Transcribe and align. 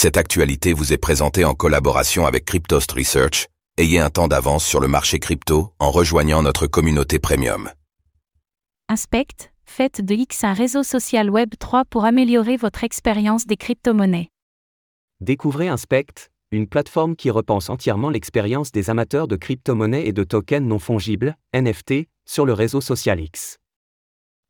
Cette 0.00 0.16
actualité 0.16 0.74
vous 0.74 0.92
est 0.92 0.96
présentée 0.96 1.44
en 1.44 1.54
collaboration 1.54 2.24
avec 2.24 2.44
Cryptost 2.44 2.92
Research. 2.92 3.48
Ayez 3.78 3.98
un 3.98 4.10
temps 4.10 4.28
d'avance 4.28 4.64
sur 4.64 4.78
le 4.78 4.86
marché 4.86 5.18
crypto 5.18 5.72
en 5.80 5.90
rejoignant 5.90 6.40
notre 6.40 6.68
communauté 6.68 7.18
premium. 7.18 7.68
Inspect, 8.88 9.50
faites 9.64 10.00
de 10.00 10.14
X 10.14 10.44
un 10.44 10.52
réseau 10.52 10.84
social 10.84 11.28
Web 11.28 11.54
3 11.58 11.84
pour 11.84 12.04
améliorer 12.04 12.56
votre 12.56 12.84
expérience 12.84 13.44
des 13.44 13.56
crypto-monnaies. 13.56 14.28
Découvrez 15.20 15.66
Inspect, 15.66 16.30
une 16.52 16.68
plateforme 16.68 17.16
qui 17.16 17.30
repense 17.30 17.68
entièrement 17.68 18.10
l'expérience 18.10 18.70
des 18.70 18.90
amateurs 18.90 19.26
de 19.26 19.34
crypto-monnaies 19.34 20.06
et 20.06 20.12
de 20.12 20.22
tokens 20.22 20.64
non 20.64 20.78
fongibles, 20.78 21.36
NFT, 21.52 22.06
sur 22.24 22.46
le 22.46 22.52
réseau 22.52 22.80
social 22.80 23.18
X. 23.18 23.58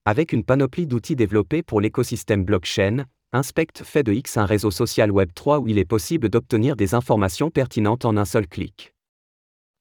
Avec 0.05 0.35
une 0.35 0.45
panoplie 0.45 0.87
d'outils 0.87 1.17
développés 1.17 1.63
pour 1.63 1.81
l'écosystème 1.81 2.45
blockchain, 2.45 3.07
Inspect 3.35 3.83
fait 3.83 4.03
de 4.03 4.15
X 4.15 4.39
un 4.39 4.47
réseau 4.47 4.71
social 4.71 5.11
Web 5.11 5.33
3 5.35 5.59
où 5.59 5.69
il 5.69 5.77
est 5.77 5.85
possible 5.85 6.31
d'obtenir 6.31 6.77
des 6.77 6.95
informations 6.95 7.51
pertinentes 7.51 8.07
en 8.07 8.17
un 8.17 8.25
seul 8.25 8.49
clic. 8.49 8.95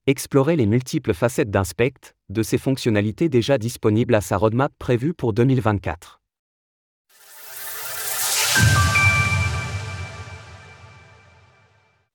Explorez 0.05 0.57
les 0.57 0.65
multiples 0.65 1.13
facettes 1.13 1.49
d'Inspect, 1.49 2.13
de 2.27 2.43
ses 2.43 2.57
fonctionnalités 2.57 3.29
déjà 3.29 3.57
disponibles 3.57 4.15
à 4.15 4.21
sa 4.21 4.35
roadmap 4.35 4.73
prévue 4.77 5.13
pour 5.13 5.31
2024. 5.31 6.19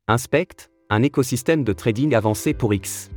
Inspect, 0.09 0.69
un 0.91 1.03
écosystème 1.03 1.65
de 1.65 1.73
trading 1.73 2.15
avancé 2.15 2.53
pour 2.53 2.75
X. 2.75 3.11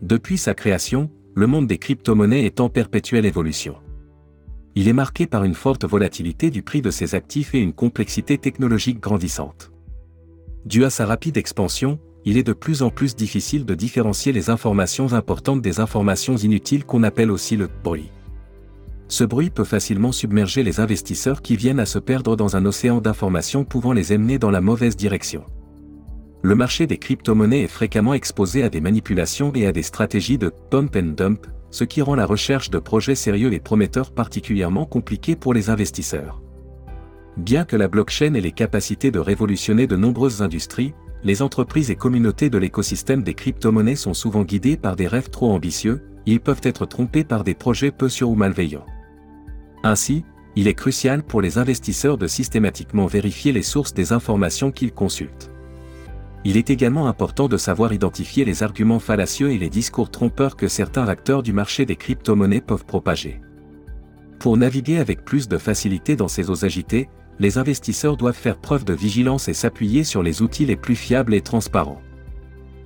Depuis 0.00 0.38
sa 0.38 0.54
création, 0.54 1.10
le 1.34 1.46
monde 1.46 1.66
des 1.66 1.76
crypto-monnaies 1.76 2.46
est 2.46 2.60
en 2.60 2.70
perpétuelle 2.70 3.26
évolution 3.26 3.76
il 4.78 4.86
est 4.86 4.92
marqué 4.92 5.26
par 5.26 5.42
une 5.42 5.56
forte 5.56 5.84
volatilité 5.84 6.50
du 6.50 6.62
prix 6.62 6.82
de 6.82 6.92
ses 6.92 7.16
actifs 7.16 7.52
et 7.52 7.58
une 7.58 7.72
complexité 7.72 8.38
technologique 8.38 9.00
grandissante. 9.00 9.72
Dû 10.66 10.84
à 10.84 10.90
sa 10.90 11.04
rapide 11.04 11.36
expansion, 11.36 11.98
il 12.24 12.36
est 12.36 12.44
de 12.44 12.52
plus 12.52 12.82
en 12.82 12.90
plus 12.90 13.16
difficile 13.16 13.64
de 13.64 13.74
différencier 13.74 14.30
les 14.30 14.50
informations 14.50 15.14
importantes 15.14 15.62
des 15.62 15.80
informations 15.80 16.36
inutiles 16.36 16.84
qu'on 16.84 17.02
appelle 17.02 17.32
aussi 17.32 17.56
le 17.56 17.68
bruit. 17.82 18.12
Ce 19.08 19.24
bruit 19.24 19.50
peut 19.50 19.64
facilement 19.64 20.12
submerger 20.12 20.62
les 20.62 20.78
investisseurs 20.78 21.42
qui 21.42 21.56
viennent 21.56 21.80
à 21.80 21.84
se 21.84 21.98
perdre 21.98 22.36
dans 22.36 22.54
un 22.54 22.64
océan 22.64 23.00
d'informations 23.00 23.64
pouvant 23.64 23.92
les 23.92 24.14
emmener 24.14 24.38
dans 24.38 24.52
la 24.52 24.60
mauvaise 24.60 24.94
direction. 24.94 25.42
Le 26.42 26.54
marché 26.54 26.86
des 26.86 26.98
crypto-monnaies 26.98 27.64
est 27.64 27.66
fréquemment 27.66 28.14
exposé 28.14 28.62
à 28.62 28.68
des 28.68 28.80
manipulations 28.80 29.50
et 29.56 29.66
à 29.66 29.72
des 29.72 29.82
stratégies 29.82 30.38
de 30.38 30.52
pump 30.70 30.94
and 30.94 31.14
dump, 31.16 31.48
ce 31.70 31.84
qui 31.84 32.02
rend 32.02 32.14
la 32.14 32.26
recherche 32.26 32.70
de 32.70 32.78
projets 32.78 33.14
sérieux 33.14 33.52
et 33.52 33.60
prometteurs 33.60 34.12
particulièrement 34.12 34.86
compliquée 34.86 35.36
pour 35.36 35.54
les 35.54 35.70
investisseurs. 35.70 36.40
Bien 37.36 37.64
que 37.64 37.76
la 37.76 37.88
blockchain 37.88 38.34
ait 38.34 38.40
les 38.40 38.52
capacités 38.52 39.10
de 39.10 39.18
révolutionner 39.18 39.86
de 39.86 39.96
nombreuses 39.96 40.42
industries, 40.42 40.94
les 41.22 41.42
entreprises 41.42 41.90
et 41.90 41.96
communautés 41.96 42.50
de 42.50 42.58
l'écosystème 42.58 43.22
des 43.22 43.34
crypto-monnaies 43.34 43.96
sont 43.96 44.14
souvent 44.14 44.42
guidées 44.42 44.76
par 44.76 44.96
des 44.96 45.06
rêves 45.06 45.30
trop 45.30 45.52
ambitieux, 45.52 46.02
ils 46.26 46.40
peuvent 46.40 46.60
être 46.62 46.86
trompés 46.86 47.24
par 47.24 47.44
des 47.44 47.54
projets 47.54 47.90
peu 47.90 48.08
sûrs 48.08 48.30
ou 48.30 48.34
malveillants. 48.34 48.86
Ainsi, 49.82 50.24
il 50.56 50.66
est 50.66 50.74
crucial 50.74 51.22
pour 51.22 51.40
les 51.40 51.58
investisseurs 51.58 52.18
de 52.18 52.26
systématiquement 52.26 53.06
vérifier 53.06 53.52
les 53.52 53.62
sources 53.62 53.94
des 53.94 54.12
informations 54.12 54.72
qu'ils 54.72 54.92
consultent 54.92 55.50
il 56.44 56.56
est 56.56 56.70
également 56.70 57.08
important 57.08 57.48
de 57.48 57.56
savoir 57.56 57.92
identifier 57.92 58.44
les 58.44 58.62
arguments 58.62 59.00
fallacieux 59.00 59.50
et 59.50 59.58
les 59.58 59.70
discours 59.70 60.10
trompeurs 60.10 60.56
que 60.56 60.68
certains 60.68 61.08
acteurs 61.08 61.42
du 61.42 61.52
marché 61.52 61.84
des 61.84 61.96
crypto-monnaies 61.96 62.60
peuvent 62.60 62.86
propager. 62.86 63.40
Pour 64.38 64.56
naviguer 64.56 64.98
avec 64.98 65.24
plus 65.24 65.48
de 65.48 65.58
facilité 65.58 66.14
dans 66.14 66.28
ces 66.28 66.48
eaux 66.48 66.64
agitées, 66.64 67.08
les 67.40 67.58
investisseurs 67.58 68.16
doivent 68.16 68.36
faire 68.36 68.58
preuve 68.58 68.84
de 68.84 68.94
vigilance 68.94 69.48
et 69.48 69.54
s'appuyer 69.54 70.04
sur 70.04 70.22
les 70.22 70.42
outils 70.42 70.66
les 70.66 70.76
plus 70.76 70.96
fiables 70.96 71.34
et 71.34 71.40
transparents. 71.40 72.00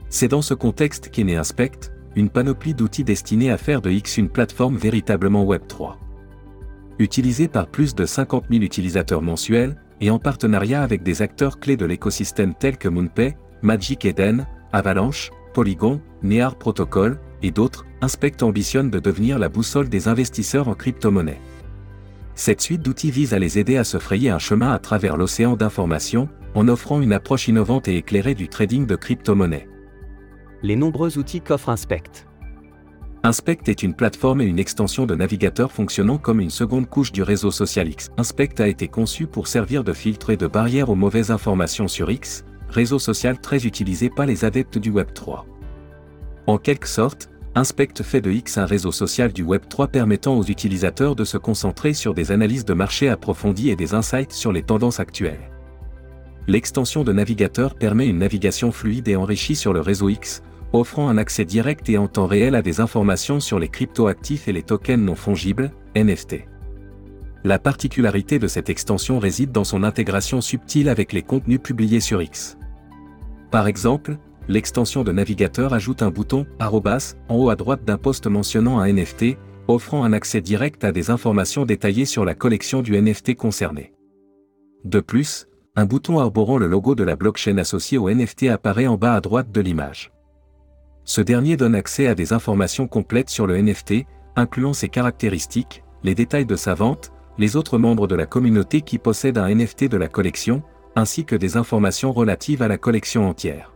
C'est 0.09 0.29
dans 0.29 0.43
ce 0.43 0.55
contexte 0.55 1.11
qu'est 1.11 1.25
né 1.25 1.37
Inspect, 1.37 1.91
une 2.17 2.29
panoplie 2.29 2.75
d'outils 2.75 3.05
destinés 3.05 3.51
à 3.51 3.57
faire 3.57 3.81
de 3.81 3.91
X 3.91 4.19
une 4.19 4.29
plateforme 4.29 4.77
véritablement 4.77 5.45
Web3. 5.45 5.95
Utilisée 6.99 7.49
par 7.49 7.69
plus 7.69 7.95
de 7.95 8.05
50 8.05 8.45
000 8.51 8.63
utilisateurs 8.63 9.23
mensuels, 9.23 9.77
et 10.03 10.11
en 10.11 10.19
partenariat 10.19 10.83
avec 10.83 11.03
des 11.03 11.23
acteurs 11.23 11.61
clés 11.61 11.77
de 11.77 11.87
l'écosystème 11.87 12.55
tels 12.55 12.77
que 12.77 12.89
MoonPay, 12.89 13.37
Magic 13.63 14.05
Eden, 14.05 14.47
Avalanche, 14.73 15.31
Polygon, 15.55 16.01
Near 16.23 16.57
Protocol, 16.57 17.19
et 17.43 17.53
d'autres, 17.53 17.87
Inspect 18.01 18.43
ambitionne 18.43 18.91
de 18.91 18.99
devenir 18.99 19.39
la 19.39 19.49
boussole 19.49 19.89
des 19.89 20.09
investisseurs 20.09 20.67
en 20.67 20.75
crypto-monnaie. 20.75 21.41
Cette 22.35 22.61
suite 22.61 22.83
d'outils 22.83 23.13
vise 23.13 23.35
à 23.35 23.39
les 23.39 23.59
aider 23.61 23.77
à 23.77 23.85
se 23.85 23.99
frayer 23.99 24.31
un 24.31 24.41
chemin 24.41 24.73
à 24.73 24.79
travers 24.79 25.17
l'océan 25.17 25.55
d'informations, 25.55 26.29
en 26.55 26.67
offrant 26.67 27.01
une 27.01 27.13
approche 27.13 27.47
innovante 27.47 27.87
et 27.87 27.97
éclairée 27.97 28.35
du 28.35 28.49
trading 28.49 28.87
de 28.87 28.97
crypto-monnaie. 28.97 29.69
Les 30.63 30.75
nombreux 30.77 31.19
outils 31.19 31.41
qu'offre 31.41 31.69
Inspect. 31.69 32.27
Inspect 33.23 33.61
est 33.69 33.85
une 33.85 33.95
plateforme 33.95 34.41
et 34.41 34.47
une 34.47 34.59
extension 34.59 35.07
de 35.07 35.15
navigateur 35.15 35.71
fonctionnant 35.71 36.19
comme 36.19 36.41
une 36.41 36.51
seconde 36.51 36.89
couche 36.89 37.13
du 37.13 37.23
réseau 37.23 37.53
social 37.53 37.89
X. 37.89 38.09
Inspect 38.17 38.61
a 38.61 38.67
été 38.67 38.89
conçu 38.89 39.29
pour 39.29 39.47
servir 39.47 39.85
de 39.85 39.93
filtre 39.93 40.31
et 40.31 40.37
de 40.37 40.49
barrière 40.49 40.91
aux 40.91 40.97
mauvaises 40.97 41.31
informations 41.31 41.87
sur 41.87 42.11
X, 42.11 42.45
réseau 42.73 42.99
social 42.99 43.39
très 43.39 43.67
utilisé 43.67 44.11
par 44.11 44.27
les 44.27 44.45
adeptes 44.45 44.79
du 44.79 44.91
Web 44.91 45.13
3. 45.15 45.47
En 46.47 46.59
quelque 46.59 46.89
sorte, 46.89 47.29
Inspect 47.55 48.03
fait 48.03 48.23
de 48.23 48.31
X 48.31 48.57
un 48.57 48.65
réseau 48.65 48.93
social 48.93 49.31
du 49.31 49.43
Web 49.43 49.63
3 49.69 49.89
permettant 49.89 50.39
aux 50.39 50.45
utilisateurs 50.45 51.15
de 51.15 51.25
se 51.25 51.37
concentrer 51.37 51.93
sur 51.93 52.15
des 52.15 52.33
analyses 52.33 52.65
de 52.65 52.73
marché 52.73 53.11
approfondies 53.11 53.69
et 53.69 53.77
des 53.77 53.93
insights 53.93 54.33
sur 54.33 54.53
les 54.53 54.63
tendances 54.63 55.01
actuelles. 55.01 55.51
L'extension 56.49 57.05
de 57.05 57.13
navigateur 57.13 57.75
permet 57.75 58.09
une 58.09 58.19
navigation 58.19 58.73
fluide 58.73 59.07
et 59.07 59.17
enrichie 59.17 59.55
sur 59.55 59.75
le 59.75 59.81
réseau 59.81 60.09
X, 60.09 60.43
offrant 60.73 61.11
un 61.11 61.19
accès 61.19 61.45
direct 61.45 61.91
et 61.91 61.99
en 61.99 62.09
temps 62.09 62.27
réel 62.27 62.55
à 62.55 62.63
des 62.63 62.81
informations 62.81 63.39
sur 63.39 63.59
les 63.59 63.69
cryptoactifs 63.69 64.49
et 64.49 64.53
les 64.53 64.63
tokens 64.63 65.05
non 65.05 65.15
fongibles, 65.15 65.73
NFT. 65.95 66.47
La 67.45 67.59
particularité 67.59 68.39
de 68.39 68.47
cette 68.47 68.71
extension 68.71 69.19
réside 69.19 69.53
dans 69.53 69.65
son 69.65 69.83
intégration 69.85 70.41
subtile 70.41 70.89
avec 70.89 71.13
les 71.13 71.23
contenus 71.23 71.61
publiés 71.61 72.01
sur 72.01 72.23
X. 72.23 72.57
Par 73.53 73.67
exemple, 73.67 74.17
l'extension 74.49 75.05
de 75.05 75.13
navigateur 75.13 75.75
ajoute 75.75 76.01
un 76.01 76.11
bouton 76.11 76.47
arrobas 76.59 77.17
en 77.29 77.37
haut 77.37 77.51
à 77.51 77.55
droite 77.55 77.85
d'un 77.85 77.99
poste 77.99 78.27
mentionnant 78.27 78.81
un 78.81 78.91
NFT, 78.91 79.37
offrant 79.69 80.05
un 80.05 80.15
accès 80.15 80.41
direct 80.41 80.85
à 80.85 80.91
des 80.91 81.11
informations 81.11 81.67
détaillées 81.67 82.07
sur 82.07 82.25
la 82.25 82.35
collection 82.35 82.81
du 82.81 82.99
NFT 83.01 83.37
concerné. 83.37 83.93
De 84.85 85.01
plus, 85.01 85.49
un 85.77 85.85
bouton 85.85 86.19
arborant 86.19 86.57
le 86.57 86.67
logo 86.67 86.95
de 86.95 87.05
la 87.05 87.15
blockchain 87.15 87.59
associé 87.59 87.99
au 87.99 88.09
NFT 88.11 88.45
apparaît 88.45 88.87
en 88.87 88.97
bas 88.97 89.15
à 89.15 89.21
droite 89.21 89.53
de 89.53 89.61
l'image. 89.61 90.13
Ce 91.05 91.21
dernier 91.21 91.59
donne 91.59 91.75
accès 91.75 92.07
à 92.07 92.15
des 92.15 92.33
informations 92.33 92.89
complètes 92.89 93.29
sur 93.29 93.47
le 93.47 93.61
NFT, 93.61 94.07
incluant 94.35 94.73
ses 94.73 94.89
caractéristiques, 94.89 95.85
les 96.05 96.15
détails 96.15 96.47
de 96.47 96.57
sa 96.57 96.73
vente, 96.73 97.13
les 97.37 97.57
autres 97.57 97.77
membres 97.77 98.07
de 98.07 98.15
la 98.15 98.25
communauté 98.25 98.81
qui 98.81 98.97
possèdent 98.97 99.39
un 99.39 99.55
NFT 99.55 99.91
de 99.91 99.99
la 99.99 100.09
collection, 100.09 100.63
ainsi 100.97 101.25
que 101.25 101.37
des 101.37 101.57
informations 101.57 102.13
relatives 102.13 102.63
à 102.63 102.69
la 102.69 102.79
collection 102.79 103.29
entière. 103.29 103.73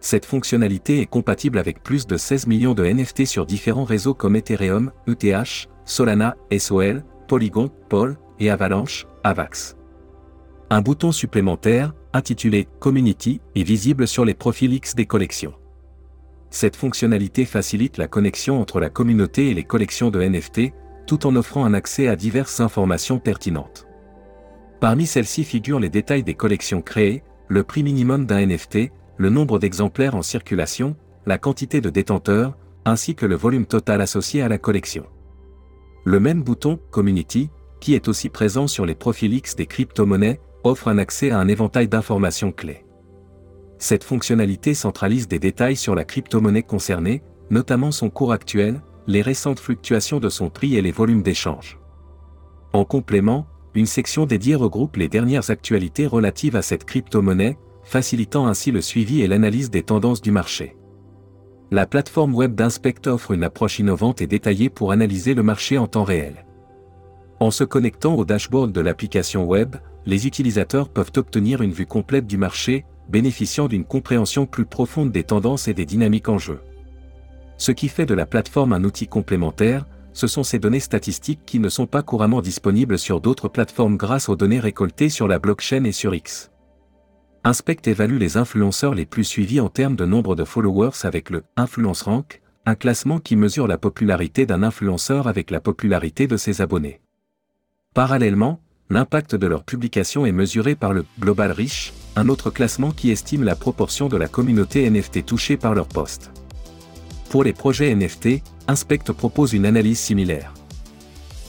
Cette 0.00 0.26
fonctionnalité 0.26 1.00
est 1.00 1.06
compatible 1.06 1.58
avec 1.58 1.82
plus 1.82 2.06
de 2.06 2.16
16 2.16 2.46
millions 2.46 2.74
de 2.74 2.84
NFT 2.84 3.24
sur 3.24 3.46
différents 3.46 3.84
réseaux 3.84 4.12
comme 4.12 4.36
Ethereum, 4.36 4.92
ETH, 5.06 5.68
Solana, 5.86 6.36
SOL, 6.58 7.02
Polygon, 7.26 7.70
Pol 7.88 8.18
et 8.38 8.50
Avalanche, 8.50 9.06
Avax. 9.22 9.76
Un 10.70 10.82
bouton 10.82 11.12
supplémentaire, 11.12 11.94
intitulé 12.12 12.68
Community, 12.80 13.40
est 13.54 13.62
visible 13.62 14.06
sur 14.06 14.24
les 14.24 14.34
profils 14.34 14.72
X 14.72 14.94
des 14.94 15.06
collections. 15.06 15.54
Cette 16.50 16.76
fonctionnalité 16.76 17.44
facilite 17.44 17.96
la 17.96 18.06
connexion 18.06 18.60
entre 18.60 18.80
la 18.80 18.90
communauté 18.90 19.50
et 19.50 19.54
les 19.54 19.64
collections 19.64 20.10
de 20.10 20.22
NFT, 20.22 20.72
tout 21.06 21.26
en 21.26 21.34
offrant 21.36 21.64
un 21.64 21.74
accès 21.74 22.08
à 22.08 22.16
diverses 22.16 22.60
informations 22.60 23.18
pertinentes. 23.18 23.86
Parmi 24.84 25.06
celles-ci 25.06 25.44
figurent 25.44 25.80
les 25.80 25.88
détails 25.88 26.24
des 26.24 26.34
collections 26.34 26.82
créées, 26.82 27.22
le 27.48 27.62
prix 27.62 27.82
minimum 27.82 28.26
d'un 28.26 28.44
NFT, 28.44 28.90
le 29.16 29.30
nombre 29.30 29.58
d'exemplaires 29.58 30.14
en 30.14 30.20
circulation, 30.20 30.94
la 31.24 31.38
quantité 31.38 31.80
de 31.80 31.88
détenteurs, 31.88 32.58
ainsi 32.84 33.14
que 33.14 33.24
le 33.24 33.34
volume 33.34 33.64
total 33.64 34.02
associé 34.02 34.42
à 34.42 34.48
la 34.50 34.58
collection. 34.58 35.06
Le 36.04 36.20
même 36.20 36.42
bouton 36.42 36.78
Community, 36.90 37.48
qui 37.80 37.94
est 37.94 38.08
aussi 38.08 38.28
présent 38.28 38.66
sur 38.66 38.84
les 38.84 38.94
profils 38.94 39.32
X 39.32 39.56
des 39.56 39.64
crypto-monnaies, 39.64 40.38
offre 40.64 40.88
un 40.88 40.98
accès 40.98 41.30
à 41.30 41.38
un 41.38 41.48
éventail 41.48 41.88
d'informations 41.88 42.52
clés. 42.52 42.84
Cette 43.78 44.04
fonctionnalité 44.04 44.74
centralise 44.74 45.28
des 45.28 45.38
détails 45.38 45.76
sur 45.76 45.94
la 45.94 46.04
crypto-monnaie 46.04 46.62
concernée, 46.62 47.22
notamment 47.48 47.90
son 47.90 48.10
cours 48.10 48.32
actuel, 48.34 48.82
les 49.06 49.22
récentes 49.22 49.60
fluctuations 49.60 50.20
de 50.20 50.28
son 50.28 50.50
prix 50.50 50.76
et 50.76 50.82
les 50.82 50.92
volumes 50.92 51.22
d'échange. 51.22 51.78
En 52.74 52.84
complément, 52.84 53.46
une 53.74 53.86
section 53.86 54.24
dédiée 54.24 54.54
regroupe 54.54 54.96
les 54.96 55.08
dernières 55.08 55.50
actualités 55.50 56.06
relatives 56.06 56.56
à 56.56 56.62
cette 56.62 56.84
crypto-monnaie, 56.84 57.58
facilitant 57.82 58.46
ainsi 58.46 58.70
le 58.70 58.80
suivi 58.80 59.22
et 59.22 59.26
l'analyse 59.26 59.70
des 59.70 59.82
tendances 59.82 60.22
du 60.22 60.30
marché. 60.30 60.76
La 61.70 61.86
plateforme 61.86 62.34
web 62.34 62.54
d'Inspect 62.54 63.06
offre 63.06 63.32
une 63.32 63.42
approche 63.42 63.80
innovante 63.80 64.22
et 64.22 64.26
détaillée 64.26 64.70
pour 64.70 64.92
analyser 64.92 65.34
le 65.34 65.42
marché 65.42 65.76
en 65.76 65.88
temps 65.88 66.04
réel. 66.04 66.44
En 67.40 67.50
se 67.50 67.64
connectant 67.64 68.14
au 68.14 68.24
dashboard 68.24 68.70
de 68.70 68.80
l'application 68.80 69.44
web, 69.44 69.76
les 70.06 70.26
utilisateurs 70.26 70.88
peuvent 70.88 71.12
obtenir 71.16 71.62
une 71.62 71.72
vue 71.72 71.86
complète 71.86 72.26
du 72.26 72.38
marché, 72.38 72.84
bénéficiant 73.08 73.66
d'une 73.66 73.84
compréhension 73.84 74.46
plus 74.46 74.66
profonde 74.66 75.10
des 75.10 75.24
tendances 75.24 75.66
et 75.66 75.74
des 75.74 75.84
dynamiques 75.84 76.28
en 76.28 76.38
jeu. 76.38 76.60
Ce 77.56 77.72
qui 77.72 77.88
fait 77.88 78.06
de 78.06 78.14
la 78.14 78.26
plateforme 78.26 78.72
un 78.72 78.84
outil 78.84 79.08
complémentaire, 79.08 79.86
ce 80.14 80.26
sont 80.26 80.44
ces 80.44 80.58
données 80.58 80.80
statistiques 80.80 81.44
qui 81.44 81.58
ne 81.58 81.68
sont 81.68 81.86
pas 81.86 82.02
couramment 82.02 82.40
disponibles 82.40 82.98
sur 82.98 83.20
d'autres 83.20 83.48
plateformes 83.48 83.98
grâce 83.98 84.28
aux 84.28 84.36
données 84.36 84.60
récoltées 84.60 85.10
sur 85.10 85.28
la 85.28 85.38
blockchain 85.38 85.84
et 85.84 85.92
sur 85.92 86.14
X. 86.14 86.50
Inspect 87.42 87.82
évalue 87.84 88.16
les 88.16 88.38
influenceurs 88.38 88.94
les 88.94 89.04
plus 89.04 89.24
suivis 89.24 89.60
en 89.60 89.68
termes 89.68 89.96
de 89.96 90.06
nombre 90.06 90.34
de 90.34 90.44
followers 90.44 91.04
avec 91.04 91.28
le 91.28 91.42
Influence 91.56 92.02
Rank, 92.02 92.40
un 92.64 92.76
classement 92.76 93.18
qui 93.18 93.36
mesure 93.36 93.66
la 93.66 93.76
popularité 93.76 94.46
d'un 94.46 94.62
influenceur 94.62 95.28
avec 95.28 95.50
la 95.50 95.60
popularité 95.60 96.26
de 96.26 96.38
ses 96.38 96.62
abonnés. 96.62 97.02
Parallèlement, 97.92 98.60
l'impact 98.88 99.34
de 99.34 99.46
leur 99.46 99.64
publication 99.64 100.24
est 100.24 100.32
mesuré 100.32 100.74
par 100.74 100.94
le 100.94 101.04
Global 101.20 101.52
Reach, 101.52 101.92
un 102.16 102.28
autre 102.28 102.50
classement 102.50 102.92
qui 102.92 103.10
estime 103.10 103.42
la 103.42 103.56
proportion 103.56 104.08
de 104.08 104.16
la 104.16 104.28
communauté 104.28 104.88
NFT 104.88 105.26
touchée 105.26 105.56
par 105.56 105.74
leur 105.74 105.88
poste. 105.88 106.30
Pour 107.34 107.42
les 107.42 107.52
projets 107.52 107.92
NFT, 107.92 108.44
Inspect 108.68 109.12
propose 109.12 109.54
une 109.54 109.66
analyse 109.66 109.98
similaire. 109.98 110.54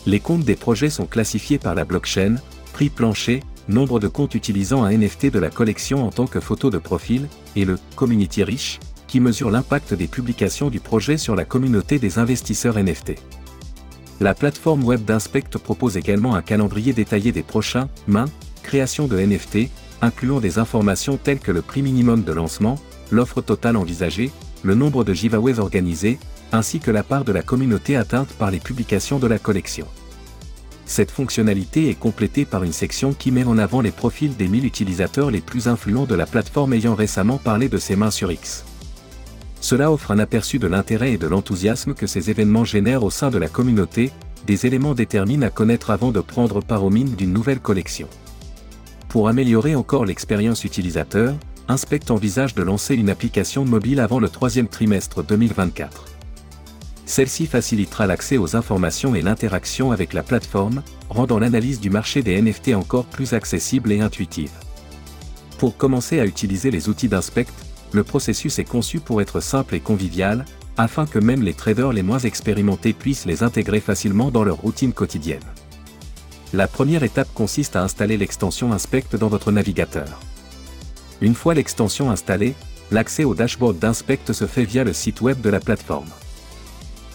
Les 0.07 0.19
comptes 0.19 0.43
des 0.43 0.55
projets 0.55 0.89
sont 0.89 1.05
classifiés 1.05 1.59
par 1.59 1.75
la 1.75 1.85
blockchain, 1.85 2.37
prix 2.73 2.89
plancher, 2.89 3.43
nombre 3.69 3.99
de 3.99 4.07
comptes 4.07 4.33
utilisant 4.33 4.83
un 4.83 4.97
NFT 4.97 5.27
de 5.27 5.37
la 5.37 5.51
collection 5.51 6.03
en 6.03 6.09
tant 6.09 6.25
que 6.25 6.39
photo 6.39 6.71
de 6.71 6.79
profil, 6.79 7.27
et 7.55 7.65
le 7.65 7.77
Community 7.95 8.43
Reach, 8.43 8.79
qui 9.05 9.19
mesure 9.19 9.51
l'impact 9.51 9.93
des 9.93 10.07
publications 10.07 10.71
du 10.71 10.79
projet 10.79 11.17
sur 11.17 11.35
la 11.35 11.45
communauté 11.45 11.99
des 11.99 12.17
investisseurs 12.17 12.83
NFT. 12.83 13.19
La 14.21 14.33
plateforme 14.33 14.85
web 14.85 15.05
d'Inspect 15.05 15.59
propose 15.63 15.97
également 15.97 16.33
un 16.33 16.41
calendrier 16.41 16.93
détaillé 16.93 17.31
des 17.31 17.43
prochains 17.43 17.89
mains, 18.07 18.25
création 18.63 19.05
de 19.05 19.19
NFT, 19.19 19.69
incluant 20.01 20.39
des 20.39 20.57
informations 20.57 21.17
telles 21.17 21.37
que 21.37 21.51
le 21.51 21.61
prix 21.61 21.83
minimum 21.83 22.23
de 22.23 22.31
lancement, 22.33 22.79
l'offre 23.11 23.43
totale 23.43 23.77
envisagée, 23.77 24.31
le 24.65 24.75
nombre 24.75 25.03
de 25.03 25.13
giveaways 25.13 25.59
organisés, 25.59 26.17
ainsi 26.51 26.79
que 26.79 26.91
la 26.91 27.03
part 27.03 27.23
de 27.23 27.31
la 27.31 27.43
communauté 27.43 27.95
atteinte 27.95 28.33
par 28.33 28.49
les 28.49 28.59
publications 28.59 29.19
de 29.19 29.27
la 29.27 29.37
collection. 29.37 29.85
Cette 30.87 31.11
fonctionnalité 31.11 31.89
est 31.89 31.99
complétée 31.99 32.45
par 32.45 32.63
une 32.63 32.73
section 32.73 33.13
qui 33.13 33.31
met 33.31 33.43
en 33.43 33.57
avant 33.57 33.81
les 33.81 33.91
profils 33.91 34.35
des 34.35 34.47
1000 34.47 34.65
utilisateurs 34.65 35.31
les 35.31 35.41
plus 35.41 35.67
influents 35.67 36.05
de 36.05 36.15
la 36.15 36.25
plateforme 36.25 36.73
ayant 36.73 36.95
récemment 36.95 37.37
parlé 37.37 37.69
de 37.69 37.77
ses 37.77 37.95
mains 37.95 38.11
sur 38.11 38.31
X. 38.31 38.65
Cela 39.61 39.91
offre 39.91 40.11
un 40.11 40.19
aperçu 40.19 40.59
de 40.59 40.67
l'intérêt 40.67 41.13
et 41.13 41.17
de 41.17 41.27
l'enthousiasme 41.27 41.93
que 41.93 42.05
ces 42.05 42.29
événements 42.29 42.65
génèrent 42.65 43.03
au 43.03 43.09
sein 43.09 43.29
de 43.29 43.39
la 43.39 43.47
communauté, 43.47 44.11
des 44.45 44.67
éléments 44.67 44.93
déterminés 44.93 45.47
à 45.47 45.49
connaître 45.49 45.89
avant 45.89 46.11
de 46.11 46.19
prendre 46.19 46.61
part 46.61 46.83
aux 46.83 46.91
mines 46.91 47.15
d'une 47.15 47.33
nouvelle 47.33 47.59
collection. 47.59 48.07
Pour 49.09 49.27
améliorer 49.27 49.75
encore 49.75 50.05
l'expérience 50.05 50.65
utilisateur, 50.65 51.33
Inspect 51.67 52.11
envisage 52.11 52.53
de 52.53 52.61
lancer 52.61 52.93
une 52.93 53.09
application 53.09 53.65
mobile 53.65 53.99
avant 53.99 54.19
le 54.19 54.29
troisième 54.29 54.67
trimestre 54.67 55.23
2024. 55.23 56.05
Celle-ci 57.07 57.47
facilitera 57.47 58.05
l'accès 58.05 58.37
aux 58.37 58.55
informations 58.55 59.15
et 59.15 59.23
l'interaction 59.23 59.91
avec 59.91 60.13
la 60.13 60.21
plateforme, 60.21 60.83
rendant 61.09 61.39
l'analyse 61.39 61.79
du 61.79 61.89
marché 61.89 62.21
des 62.21 62.39
NFT 62.39 62.75
encore 62.75 63.05
plus 63.05 63.33
accessible 63.33 63.91
et 63.91 63.99
intuitive. 63.99 64.51
Pour 65.57 65.75
commencer 65.75 66.19
à 66.19 66.25
utiliser 66.25 66.69
les 66.69 66.87
outils 66.87 67.07
d'Inspect, 67.07 67.47
le 67.93 68.03
processus 68.03 68.59
est 68.59 68.63
conçu 68.63 68.99
pour 68.99 69.19
être 69.21 69.39
simple 69.39 69.73
et 69.73 69.79
convivial, 69.79 70.45
afin 70.77 71.07
que 71.07 71.19
même 71.19 71.41
les 71.41 71.53
traders 71.53 71.93
les 71.93 72.03
moins 72.03 72.19
expérimentés 72.19 72.93
puissent 72.93 73.25
les 73.25 73.41
intégrer 73.41 73.79
facilement 73.79 74.29
dans 74.29 74.43
leur 74.43 74.57
routine 74.57 74.93
quotidienne. 74.93 75.39
La 76.53 76.67
première 76.67 77.01
étape 77.01 77.33
consiste 77.33 77.75
à 77.75 77.81
installer 77.81 78.17
l'extension 78.17 78.71
Inspect 78.71 79.17
dans 79.19 79.29
votre 79.29 79.51
navigateur. 79.51 80.19
Une 81.21 81.33
fois 81.33 81.53
l'extension 81.53 82.11
installée, 82.11 82.55
l'accès 82.91 83.23
au 83.23 83.33
dashboard 83.33 83.79
d'Inspect 83.79 84.33
se 84.33 84.45
fait 84.45 84.65
via 84.65 84.83
le 84.83 84.93
site 84.93 85.21
web 85.21 85.41
de 85.41 85.49
la 85.49 85.59
plateforme. 85.59 86.09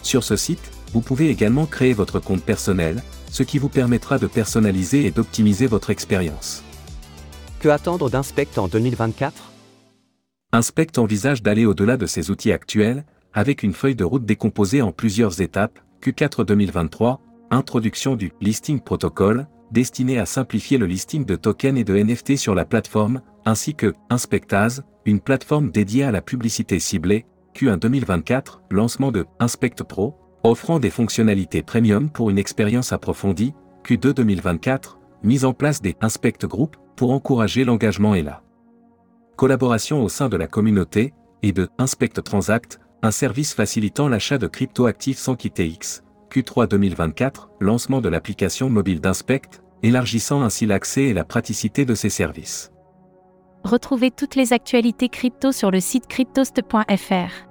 Sur 0.01 0.23
ce 0.23 0.35
site, 0.35 0.71
vous 0.93 1.01
pouvez 1.01 1.29
également 1.29 1.65
créer 1.65 1.93
votre 1.93 2.19
compte 2.19 2.43
personnel, 2.43 3.03
ce 3.29 3.43
qui 3.43 3.59
vous 3.59 3.69
permettra 3.69 4.17
de 4.17 4.27
personnaliser 4.27 5.05
et 5.05 5.11
d'optimiser 5.11 5.67
votre 5.67 5.89
expérience. 5.89 6.63
Que 7.59 7.69
attendre 7.69 8.09
d'Inspect 8.09 8.57
en 8.57 8.67
2024 8.67 9.51
Inspect 10.53 10.97
envisage 10.97 11.43
d'aller 11.43 11.65
au-delà 11.65 11.95
de 11.95 12.05
ses 12.05 12.29
outils 12.29 12.51
actuels, 12.51 13.05
avec 13.33 13.63
une 13.63 13.73
feuille 13.73 13.95
de 13.95 14.03
route 14.03 14.25
décomposée 14.25 14.81
en 14.81 14.91
plusieurs 14.91 15.39
étapes, 15.39 15.79
Q4 16.01 16.43
2023, 16.43 17.21
introduction 17.51 18.15
du 18.15 18.33
listing 18.41 18.81
protocol, 18.81 19.47
destiné 19.71 20.19
à 20.19 20.25
simplifier 20.25 20.77
le 20.77 20.85
listing 20.85 21.25
de 21.25 21.35
tokens 21.35 21.77
et 21.77 21.83
de 21.83 21.95
NFT 21.95 22.37
sur 22.37 22.55
la 22.55 22.65
plateforme, 22.65 23.21
ainsi 23.45 23.75
que 23.75 23.93
Inspectaz, 24.09 24.83
une 25.05 25.19
plateforme 25.19 25.71
dédiée 25.71 26.03
à 26.03 26.11
la 26.11 26.21
publicité 26.21 26.79
ciblée, 26.79 27.25
Q1 27.55 27.79
2024, 27.79 28.61
lancement 28.71 29.11
de 29.11 29.25
Inspect 29.39 29.83
Pro, 29.87 30.15
offrant 30.43 30.79
des 30.79 30.89
fonctionnalités 30.89 31.61
premium 31.61 32.09
pour 32.09 32.29
une 32.29 32.37
expérience 32.37 32.93
approfondie, 32.93 33.53
Q2 33.83 34.13
2024, 34.13 34.99
mise 35.23 35.45
en 35.45 35.53
place 35.53 35.81
des 35.81 35.95
Inspect 36.01 36.45
Group 36.45 36.77
pour 36.95 37.11
encourager 37.11 37.63
l'engagement 37.63 38.15
et 38.15 38.21
la 38.21 38.43
collaboration 39.35 40.03
au 40.03 40.09
sein 40.09 40.29
de 40.29 40.37
la 40.37 40.47
communauté, 40.47 41.13
et 41.43 41.51
de 41.51 41.67
Inspect 41.79 42.21
Transact, 42.23 42.79
un 43.01 43.11
service 43.11 43.55
facilitant 43.55 44.07
l'achat 44.07 44.37
de 44.37 44.45
crypto-actifs 44.45 45.17
sans 45.17 45.35
quitter 45.35 45.67
X, 45.67 46.03
Q3 46.31 46.67
2024, 46.67 47.49
lancement 47.59 48.01
de 48.01 48.09
l'application 48.09 48.69
mobile 48.69 49.01
d'Inspect, 49.01 49.60
élargissant 49.83 50.41
ainsi 50.41 50.65
l'accès 50.65 51.03
et 51.03 51.13
la 51.13 51.23
praticité 51.23 51.85
de 51.85 51.95
ces 51.95 52.09
services. 52.09 52.71
Retrouvez 53.63 54.11
toutes 54.11 54.35
les 54.35 54.53
actualités 54.53 55.09
crypto 55.09 55.51
sur 55.51 55.71
le 55.71 55.79
site 55.79 56.07
cryptost.fr. 56.07 57.47